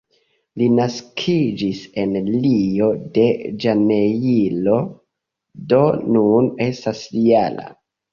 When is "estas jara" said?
6.69-7.69